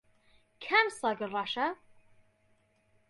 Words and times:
کام 0.63 0.87
سەگ 0.99 1.19
ڕەشە؟ 1.33 1.67